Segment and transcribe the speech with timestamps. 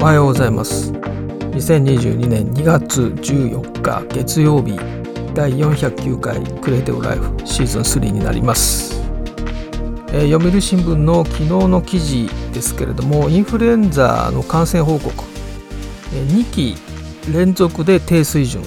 [0.00, 0.92] おはようございます。
[0.92, 4.78] 2022年2月14日月曜日
[5.34, 8.94] 第409回クリエイティブライフシーズン3になります、
[10.12, 15.12] えー、読売新聞の昨日の記事ですけれどもインフルエンザの感染報告、
[16.14, 16.76] えー、2期
[17.32, 18.62] 連続で低水準。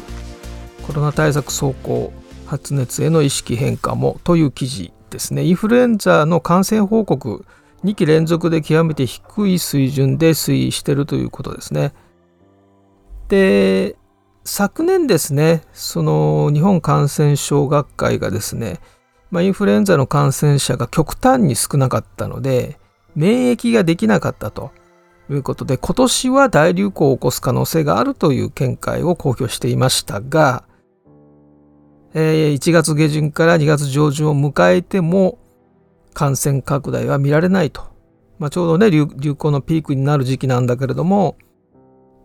[0.85, 2.11] コロナ対策走行
[2.45, 5.45] 発熱への意識変化もという記事ですね。
[5.45, 7.45] インフルエンザの感染報告
[7.83, 11.93] 2期連続で極めて低い水準で推移しているということですね。
[13.27, 13.95] で
[14.43, 18.79] 昨年ですねその日本感染症学会がですね、
[19.29, 22.79] まあ、インフルエンザの感染者が極端に少なかったので
[23.15, 24.71] 免疫ができなかったと
[25.29, 30.65] いうことで今年は大流行を起こす可能性があるという見解を公表していましたが、
[32.13, 35.37] え、1月下旬から2月上旬を迎えても
[36.13, 37.83] 感染拡大は見られないと。
[38.39, 41.37] まあ、ちょうどね流、行のピークになる時期なんだけれども、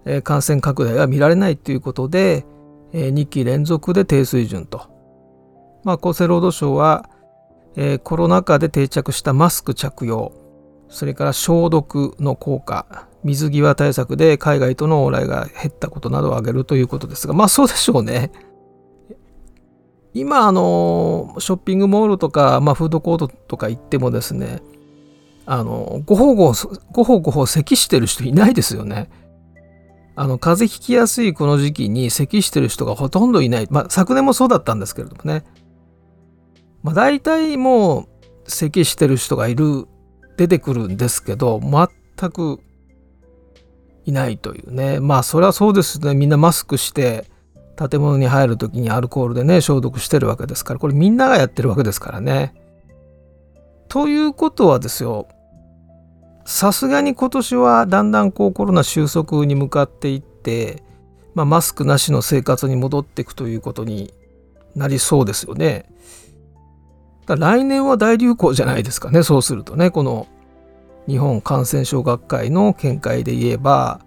[0.07, 2.47] えー、感染拡大は見られないということで、
[2.93, 4.89] えー、2期連続で低水準と。
[5.85, 7.11] まあ、厚生労働省は、
[7.77, 10.33] えー、コロナ禍で定着したマスク着用、
[10.89, 18.31] それから消毒の効果、水際対策で海外との往来が減ったことなどを挙げるということですが、まあそうでしょうね。
[20.17, 24.63] 今あのショッピングモールとか、まあ、フードコートとか行ってもですね
[25.45, 26.55] あのごほご
[26.93, 29.09] ごほごほ咳してる人いないですよね。
[30.19, 35.45] あの風邪ひきやすいこの時期に咳してる人がほとんどいない、まあ、昨年もそうだったんですけれどもね、
[36.83, 38.09] まあ、大体もう
[38.51, 39.87] 咳してる人がいる
[40.39, 42.61] 出てくるんですけど全く
[44.07, 45.01] いないというね。
[45.01, 46.15] まあそれはそうですね。
[46.15, 47.27] みんなマスクして
[47.77, 52.55] 建物に入る時にアルコールでね消毒してるわけですからこれみんながやってるわけですからね。
[53.89, 55.29] ということはですよ
[56.45, 60.83] さすがに今年はだんだんこうコロナ収束に向かっていって、
[61.35, 64.15] まあ、マスクなしの生活に戻っていくということに
[64.77, 65.87] なりそうですよね。
[67.27, 70.29] だ来年は大流行じゃないですかねそうするとねこの
[71.09, 74.01] 日本感染症学会の見解で言えば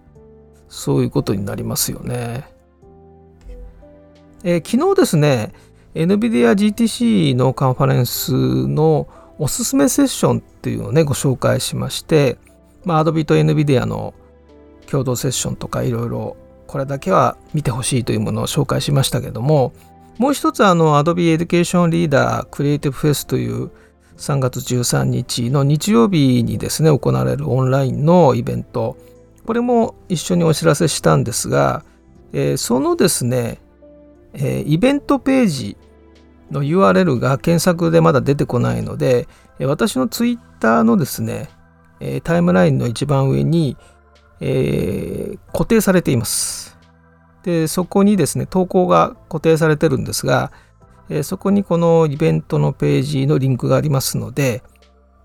[0.69, 2.58] そういうことになりますよね。
[4.43, 5.53] えー、昨日ですね
[5.95, 9.07] NVIDIA GTC のカンファレンスの
[9.37, 12.37] おすすめセッションっていうのをねご紹介しまして、
[12.85, 14.13] まあ、Adobe と NVIDIA の
[14.87, 19.73] 共同セッションとかいろいろこれだけは見てほしいというものを紹介しましたけども
[20.17, 23.71] もう一つあの Adobe Education Reader Creative Fest という
[24.17, 28.97] 3月13日の日曜日にですね行われるオンラインのイベント。
[29.45, 31.83] これも一緒にお知らせしたんですが、
[32.33, 33.59] えー、そのですね
[34.33, 35.77] えー、イベントページ
[36.51, 39.27] の URL が検索でまだ出てこないので、
[39.59, 41.49] 私のツイッターのですね、
[42.23, 43.77] タイムラインの一番上に、
[44.39, 46.77] えー、固定されています。
[47.43, 50.51] で、そこにですね、投稿が固定されてるんですが、
[51.09, 54.63] えー、そこにこのイベントのページのリンクがありますので、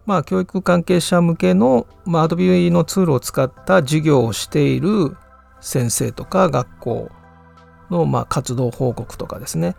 [0.07, 5.17] まあ、教育関係者向けの、まあ、Adobe のツールを使った授業をしている
[5.61, 7.11] 先生とか学校、
[7.95, 9.77] の、まあ、活動報告とかですね。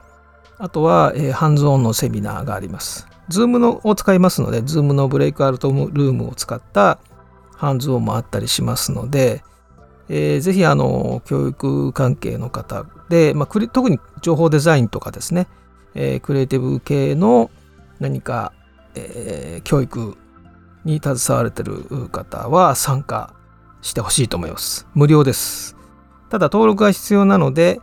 [0.58, 3.08] あとは、えー、ハンズオンのセミナーがあります。
[3.30, 7.00] Zoom のを使いますので、Zoom のブレイクアウトルームを使った
[7.56, 9.44] ハンズオンもあったりしますので、
[10.08, 15.48] えー、ぜひあの教育関係の方で、まあ、特に情報デザインとかですね、
[15.96, 17.50] えー、クリエイティブ系の
[18.00, 18.54] 何か、
[18.94, 20.16] えー、教育
[20.84, 23.34] に携われてる方は参加
[23.82, 24.88] してほしいと思います。
[24.94, 25.76] 無料です。
[26.30, 27.82] ただ登録が必要なので、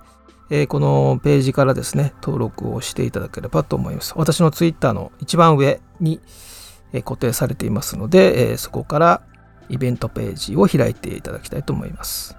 [0.54, 4.12] えー、このページからですね、登録をしていただければと思います。
[4.16, 6.20] 私のツイッターの一番上に、
[6.92, 9.22] えー、固定されていますので、えー、そこから
[9.70, 12.36] イベントページを開いていただきたいと思います。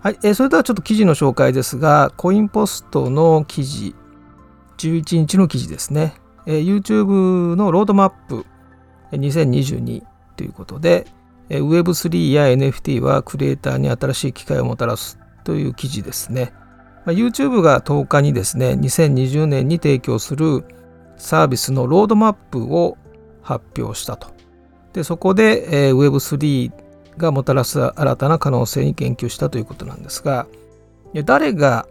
[0.00, 3.94] はい、えー、それではちょっと記事の紹介ですが、コインポストの記事、
[4.78, 8.44] 11日の記事ですね、えー、YouTube のロードマップ
[9.12, 10.02] 2022
[10.34, 11.06] ということで、
[11.50, 16.52] Web3 や NFT はクリエイターに新しい機会をもたらすという記事ですね。
[17.04, 20.64] ま、YouTube が10日にですね、2020年に提供する
[21.16, 22.96] サービスのロードマップを
[23.42, 24.28] 発表したと。
[24.92, 26.72] でそこで、え、Web3
[27.16, 30.46] がもたらす新たな可能性に言及したということなんですが、
[31.24, 31.86] 誰が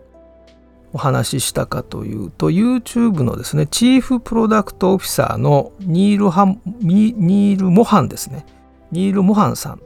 [0.94, 8.46] お話ししたかというと、YouTube のですね、チーフプロダクトオフィサーのニールハンニール・モハンですね。
[8.92, 9.82] ニール・モハンさん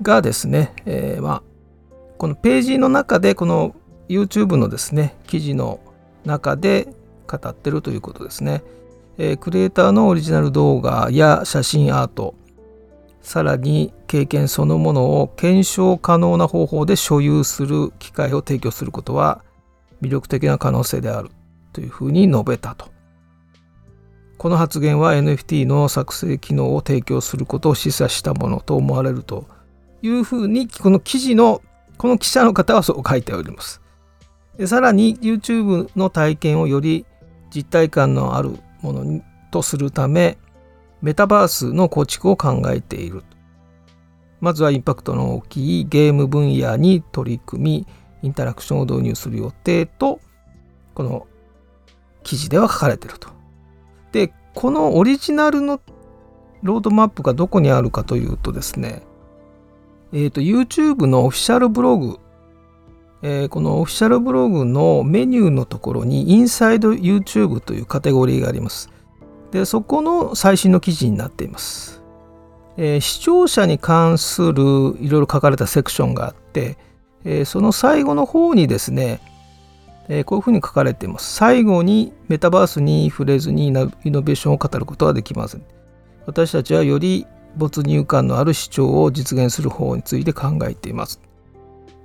[0.00, 1.42] がですね、えー、まあ、
[2.18, 3.76] このページの中でこの
[4.08, 5.78] YouTube のですね記事の
[6.24, 6.88] 中で
[7.28, 8.64] 語ってるということですね、
[9.18, 12.34] えー、クリエイターのオリジナル動画や写真アート
[13.22, 19.44] さらに経験そのものを検証可能な方法で所有する機会を提供することは
[20.02, 21.30] 魅力的な可能性である
[21.72, 22.88] というふうに述べたと。
[24.38, 29.46] この発言は NFT の作成機能を提供することを示唆したものと思われると
[30.00, 31.60] いうふうにこの記事の
[31.98, 33.82] この記者の方はそう書いております。
[34.56, 37.06] でさらに YouTube の体験をより
[37.54, 40.38] 実体感のあるものとするため
[41.00, 43.22] メタバースの構築を考えている
[44.40, 47.86] まずはインパクトの大きいゲーム分野に取り組み
[48.22, 50.20] インタラクションを導入する予定と
[50.94, 51.26] この
[52.22, 53.28] 記事では書かれていると。
[54.12, 55.80] でこのオリジナルの
[56.62, 59.02] ロードマップがどこにあるかというとですね
[60.12, 62.18] えっ、ー、と YouTube のオフィシャルブログ
[63.20, 68.90] えー、このオフィシャルブログのメニューのところにインサイド YouTube というカテゴリーがあります。
[69.50, 72.02] で、そこの最新の記事になっています。
[72.76, 74.52] えー、視聴者に関する
[75.00, 76.78] いろいろ書かれたセクションがあって、
[77.24, 79.20] えー、その最後の方にですね、
[80.10, 81.34] えこういうふうに書かれています。
[81.34, 85.62] 最後にメタバースに触れずにイノベーションを語ることはできません。
[86.24, 87.26] 私たちはより
[87.56, 91.20] 没入感のある視聴を実現する方について考えています。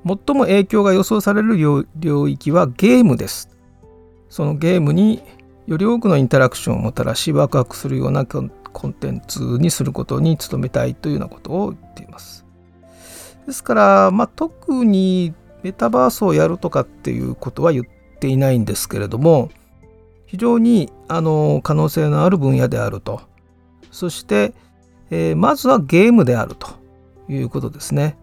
[0.06, 3.50] 最も影響が予想される領域はゲームです。
[4.30, 5.22] そのゲームに
[5.68, 8.51] より多くのインタラクションをもたらしワクワクするようなコン
[8.94, 12.46] テンツにすることに努めたいというようなことを言っています。
[13.46, 17.86] ですから、まあ、特にメタバースをやるとかっていうことは言っ
[18.19, 19.50] ていないんですけれども
[20.25, 23.22] 非常にあの可能性のある分野であると
[23.94, 24.54] そして、
[25.11, 26.67] えー、まずはゲームであると
[27.29, 28.17] いうことですね。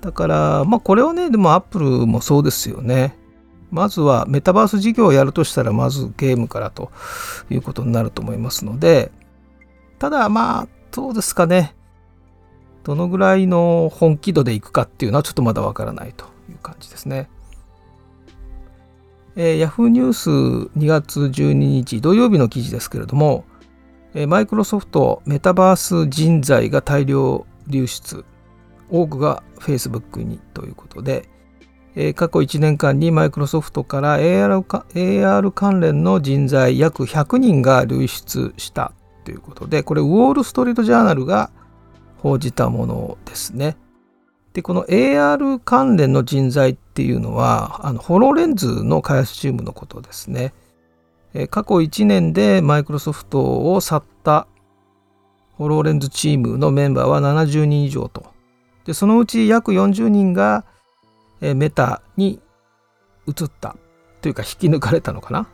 [0.00, 3.16] だから、まあこれはね、でもアップルもそうですよね。
[3.70, 6.90] まずはメタバース事業をやるとしたら、まずゲームからと
[7.50, 9.10] いうことになると思いますので、
[9.98, 11.74] ただまあ、どうですかね。
[12.84, 17.28] どのぐらいの本気度でいくかっていうのはちょっとまだわからないという感じですね。
[19.36, 23.44] えー、Yahoo ニュース2月12日土曜日の記事ですけれども、
[24.26, 28.24] マイクロソフトメタバース人材が大量流出
[28.90, 31.28] 多くが Facebook にということで、
[31.94, 38.92] え、過去1年間にマイクロソフトから AR, AR 関連の人材約100人が流出した
[39.24, 41.50] ということで、これウォール・ストリート・ジャーナルが
[42.18, 43.76] 報じたものですね。
[44.52, 50.52] で、この AR 関連の人材っていうのは、あのホロレンズの開発チームのことですね。
[51.46, 54.48] 過去1年でマイクロソフトを去った
[55.52, 58.26] ホローレンズチームのメンバーは70人以上と。
[58.84, 60.64] でそのうち約40人が、
[61.40, 62.40] メタに
[63.26, 63.76] 移った。
[64.20, 65.48] というか引き抜かれたのかな、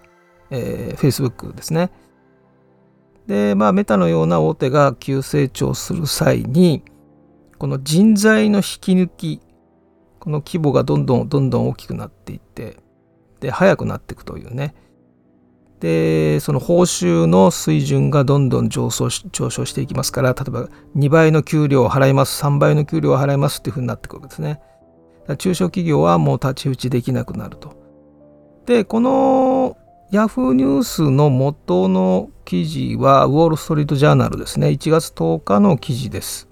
[0.50, 1.90] えー、Facebook ですね。
[3.26, 6.82] でまあメタのような大手が急成長する際に
[7.58, 9.40] この人材の引き抜き
[10.20, 12.76] この規模がどんどんどんどん大きくなっていって
[13.40, 14.74] で速くなっていくというね。
[15.84, 24.62] でその報酬の水準がどんどん上昇し上昇していきますから例えば2倍の給料を払います3倍の給料を払いますっていうふうになってくるわけですね。
[25.36, 27.76] 中小企業はもう太刀打ちできなくなると。
[28.64, 29.76] でこの
[30.10, 34.68] ヤフーニュースの元の記事はウォール・ストリート・ジャーナルですね。
[34.68, 36.48] 1月10日の記事です。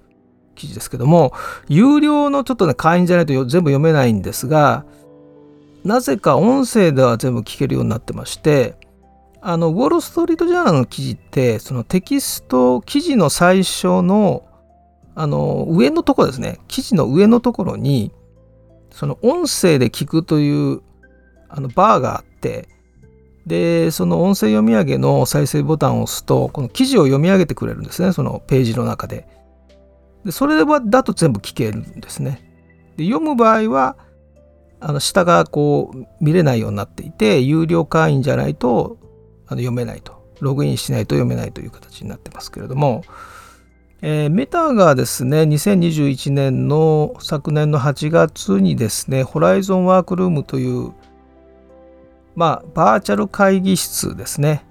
[0.53, 1.33] 記事ですけども
[1.67, 4.85] 有料のちょっとね会員じゃないと全部読めないんですが
[5.83, 8.75] なぜか音声では全部聞けるようになってまして
[9.45, 14.47] あのウォール・ストリート・ジャーナルの記事ってそのテキスト記事の最初の
[15.15, 16.59] あの上のところですね。
[16.67, 18.11] 記事の上のところに
[18.89, 20.81] その音声で聞くという
[21.49, 22.69] あのバーがあって
[23.45, 28.13] でその音声読み上げの再生ボタンを押すとこの記事を読み上げてくれるんですね。
[28.13, 29.27] そのページの中で。
[30.23, 32.41] でそれはだと全部聞けるんですね。
[32.95, 33.97] で読む場合は
[34.79, 38.97] あの下がこう見れないようになっていて有料会員じゃないと
[39.53, 40.23] あの読めないと。
[40.41, 43.03] ログインしないと読めないという形になってますけれども、
[44.01, 50.91] えー、メタがですね2021年の昨年の8月にですねホライゾンワークルームという
[52.35, 54.65] まあバーチャル会議室ですね。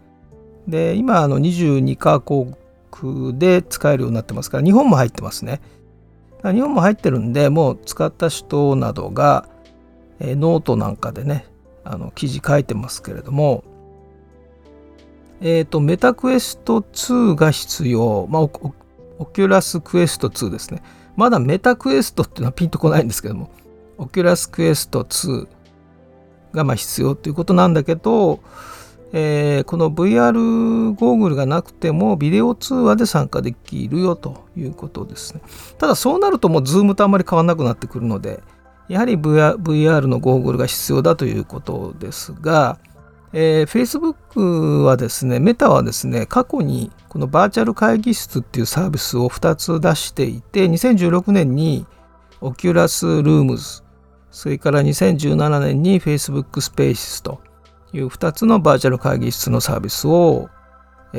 [0.69, 2.55] で今あの22カ国
[3.39, 5.61] で使えるようになってますから日本も入ってますね。
[6.45, 9.49] 日本も入ってるんでもう使った人などが、
[10.19, 11.47] えー、ノートなんかでね
[11.85, 13.65] あの記事書いてますけれども
[15.43, 18.27] えっ、ー、と、 Meta Quest 2が必要。
[18.31, 20.83] まあ、 Oculus Quest 2ですね。
[21.17, 23.51] まだ Meta Quest っていうのはピンとこないんですけども、
[23.99, 25.47] Oculus Quest 2
[26.53, 28.41] がまあ必要ということなんだけど、
[29.13, 35.43] えー、この VR ゴーグルがなくてもビデオ通話で参加できるよということですね。
[35.77, 38.41] ただそうなるともう Zoom とあんまり変わらなくなってくるので、
[38.89, 42.79] やはり VR のゴーグルが必要だということですが、
[43.35, 51.87] えー、Facebook はですね、メタはですね、過去にこのバーチャル会議室っていうサービスを2つ出していて、2016年に
[52.43, 53.83] Oculus Rooms、
[54.31, 57.41] それから2017年に Facebook Spaces と
[57.93, 60.51] いう2つのバーチャル会議室のサービスを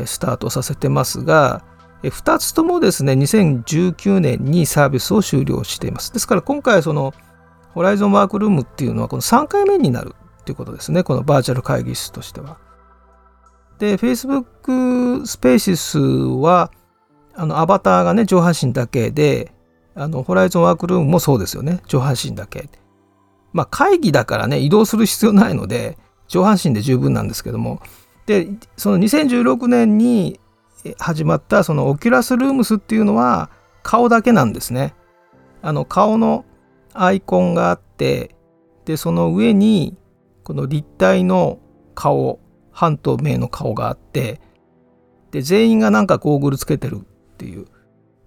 [0.05, 1.63] スタートさせてますが、
[2.03, 6.13] 2つともですね、2019年にサービスを終了しています。
[6.13, 7.13] ですから今回その
[7.74, 12.57] ホライゾンワークルームっていうのはこの3回目になるっていうことですね、このバーチャル会議室としては。
[13.79, 16.71] で、Facebook Spaces は
[17.33, 19.51] あのアバターがね、上半身だけで、
[19.95, 22.69] あのホライゾンワークルームもそうですよね、上半身だけ。
[23.53, 25.97] まあ会議だからね、移動する必要ないので、
[26.27, 27.79] 上半身で十分なんですけども
[28.25, 28.47] で
[28.77, 30.39] その2016年に
[30.97, 33.51] 始まったそのオキュラスルームスっていうのは
[33.83, 34.95] 顔だけなんですね
[35.62, 36.45] あの顔の
[36.93, 38.35] アイコンがあって
[38.85, 39.95] でその上に
[40.43, 41.59] この立体の
[41.95, 42.39] 顔
[42.71, 44.41] 半透明の顔があって
[45.31, 47.65] で全員がなんかゴーグルつけてるっていう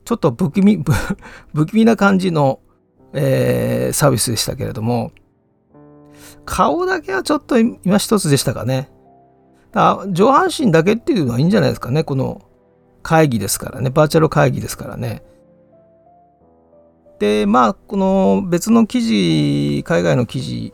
[0.04, 0.82] ちょっと不気味
[1.54, 2.61] 不気味な感じの、
[3.12, 5.12] えー、サービスでしたけれども
[6.44, 8.90] 顔だけはちょっと今一つでしたかね。
[10.08, 12.02] 上半身だけっていうのはいいんじゃないですかね。
[12.02, 12.42] この
[13.02, 13.90] 会議ですからね。
[13.90, 15.23] バーチャル会議ですからね。
[17.18, 20.73] で、まあ、この別の記事、海外の記事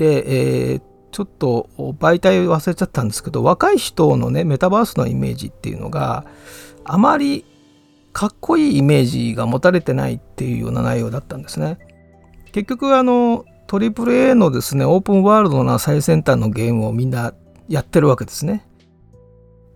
[0.00, 6.24] で、えー、ちょっと媒体忘れちゃったんですけど、若い人のね、メタバースのイメージっていうのが
[6.84, 7.44] あまり
[8.14, 11.78] かっこいいイメージが持たれてないっていうような内容だったんですね。
[12.52, 17.34] 結局、あの、AAA のですね、オープンワールドな最先端のゲームをみんな
[17.68, 18.66] やってるわけですね。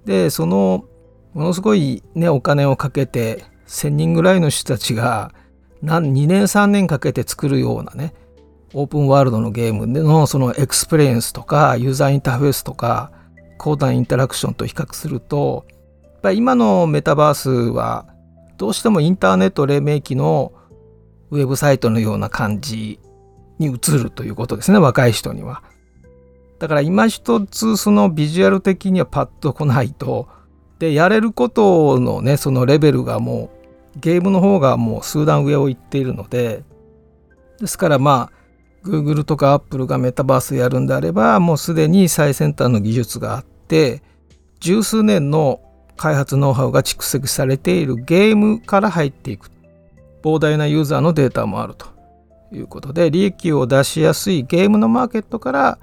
[0.06, 0.86] で、その、
[1.34, 5.34] ものすごいね、お金をかけて、1000人ぐらいの人たちが、
[5.82, 8.14] 2年3年かけて作るようなね、
[8.74, 13.12] オープンワールドのゲームでのそのエクスペリエンスとか、ユーザーインターフェースとか、
[13.56, 15.64] 高端インタラクションと比較すると、
[16.02, 18.06] やっぱ今のメタバースは、
[18.58, 20.52] どうしてもインターネット黎明期の
[21.30, 23.00] ウェブサイトのような感じ
[23.58, 25.62] に映るということですね若い人には。
[26.58, 30.28] だから今一つそのビジュアル的にはパッと来ないと
[30.78, 33.50] でやれることのねそのレベルがも
[33.96, 36.62] うゲームの方がもう数段上を行っているので
[37.60, 38.43] ですからまあ
[38.84, 44.02] Google とか Apple がメタバースやるんであればもうすでに最先端の技術があって
[44.60, 45.60] 十数年の
[45.96, 49.50] 開発ノウハウが蓄積されているゲームから入っていく。
[50.22, 51.86] 膨大なユーザーのデータもあると
[52.50, 55.78] いうことで利益を出しやすいゲームのマーケットから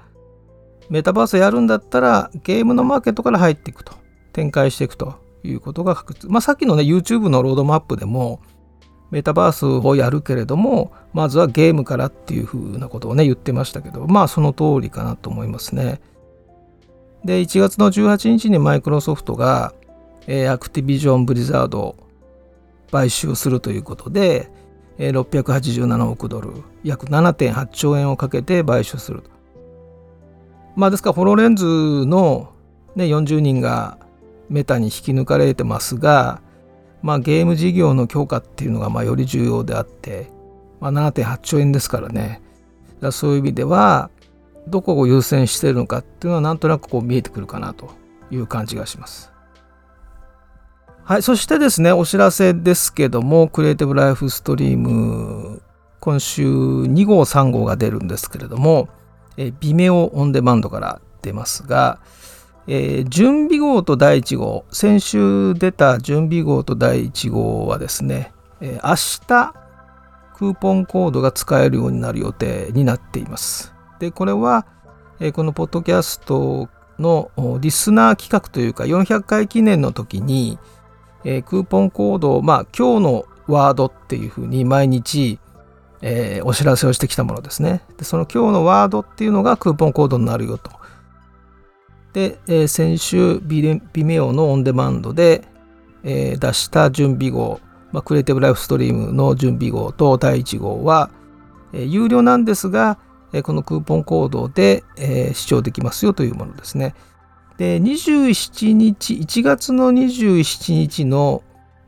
[0.90, 4.02] メタバースやるんだったらゲームのマーケットから入っていくと。
[4.32, 6.30] 展開していくということが確実。
[6.30, 8.40] まあさっきのね YouTube のロードマップでも
[9.12, 16.00] メタバースをやるけれどもまずはゲームからっていうふうなことをね言ってましたけどまあその通りかなと思いますね
[17.24, 19.72] で1月の18日にマイクロソフトが、
[20.26, 21.96] えー、アクティビジョン・ブリザードを
[22.90, 24.50] 買収するということで
[24.98, 26.50] え687億ドル
[26.84, 29.30] 約7.8兆円をかけて買収すると。
[30.76, 31.64] まあですからホロレンズ
[32.06, 32.52] の、
[32.94, 33.98] ね、40人が
[34.48, 36.40] メタに引き抜かれてますが、
[37.02, 40.30] まあ、ゲーム事業の強化っていうのがまあより重要であって、
[40.80, 42.40] まあ、7.8兆円ですからね
[43.00, 44.10] だそういう意味では
[44.68, 47.90] どこを優先しているのかっていうのはなんとなくこう見えてくるかなと
[48.30, 49.32] いう感じがします。
[51.04, 55.60] はい、そしてですね、お知らせですけども、クリエイティブライフストリーム、
[55.98, 58.88] 今週2号、3号が出るんですけれども、
[59.36, 61.98] え微妙オンデマンドから出ますが、
[62.66, 69.54] えー、準備号と第1号、先週出た準備号と第1号はですね、えー、明日、
[70.36, 73.74] クーポンコードが使えるようになる予定になっています。
[73.98, 74.66] で、これは、
[75.20, 80.58] えー、このポッドキャストのリスナー企画というか、400回記念の時に、
[81.24, 85.38] えー、クーポンコードを、まあ、今日のワードっていうふうに毎日、
[86.00, 87.82] えー、お知らせをしてきたものですね。
[87.96, 90.70] でその今日のワードっていうのがクーポンコードになるよと。
[92.12, 95.44] で、えー、先週ビ、ビメオのオンデマンドで、
[96.04, 97.60] えー、出した準備号、
[97.92, 101.10] まあ、クリエイティブライフストリームの準備号と第1号は、
[101.72, 102.98] えー、有料なんですが、
[103.32, 106.94] えー、このクーポンコードで、えー、視聴できますよというものですね。
[107.58, 111.42] で27日1月の27日の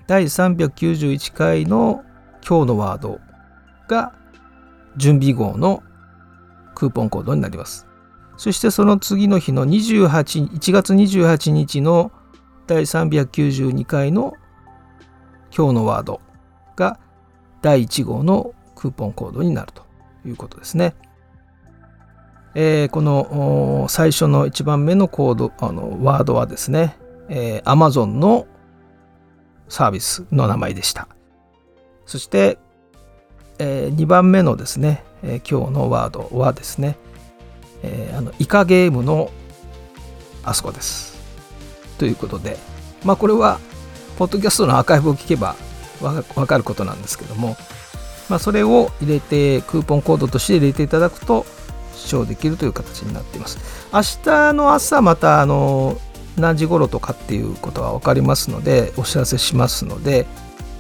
[0.07, 2.05] 第391回の
[2.47, 3.19] 今日のワード
[3.89, 4.13] が
[4.97, 5.83] 準備号の
[6.75, 7.87] クーポンコードになります。
[8.37, 12.11] そしてその次の日の28 1月28日の
[12.67, 14.35] 第392回の
[15.57, 16.21] 今日のワード
[16.77, 16.99] が
[17.63, 19.85] 第1号のクーポンコードになると
[20.27, 20.95] いうことですね。
[22.57, 26.97] えー、この最初の1番目のコードあのワードはですね、
[27.29, 28.47] えー、Amazon の
[29.69, 31.09] サービスの名前でした。
[32.07, 32.59] そして、
[33.59, 36.97] えー、2番目のですね、え、今日のワードはですね、
[37.85, 39.31] えー、あのイカゲームの
[40.43, 41.15] あそこです。
[41.99, 42.57] ということで、
[43.05, 43.61] まあこれは、
[44.17, 45.57] ポッドキャストのアーカイブを聞けば
[46.01, 47.57] わかることなんですけども、
[48.29, 51.45] まあ、それを入れて、クーポンコードとして入れていただくと、
[51.95, 53.59] 視聴できるという形になっています。
[53.93, 55.99] 明日の朝また、あの、
[56.37, 60.27] 何時頃とかっていうことは分かりますので、お知らせしますので、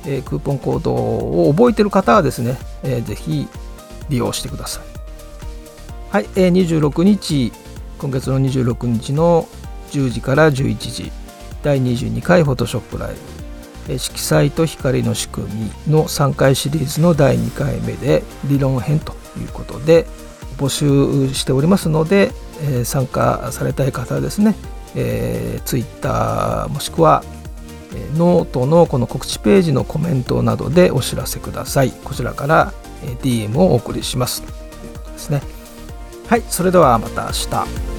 [0.07, 3.49] えー、クーポンコードを覚えてる方はですね、えー、ぜひ
[4.09, 4.94] 利用してください。
[6.15, 7.53] はい、えー、26日、
[7.99, 9.49] 今月の26日の
[9.91, 11.11] 10時から11時、
[11.65, 13.17] 第22回フォトショップライ
[13.89, 20.07] ブ、色彩と光の仕組みの3回シリーズの第2回目で理論編ということで
[20.57, 22.31] 募集しておりますので、
[22.63, 24.55] えー、参加されたい方はですね、
[24.95, 27.25] えー、Twitter もしくは
[28.17, 31.91] ノートのこの告知ページのコメントなどでお知らせください。
[31.91, 32.73] こちらから
[33.21, 34.43] DM をお送りします。
[34.43, 35.64] ということですね。
[36.29, 37.94] はい、それではまた明日。